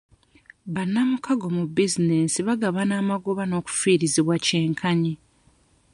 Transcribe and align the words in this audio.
Bannamukago 0.73 1.47
mu 1.57 1.63
bizinensi 1.75 2.39
bagabana 2.47 2.93
amagoba 3.01 3.43
n'okufiirizibwa 3.47 4.35
kyenkanyi. 4.45 5.13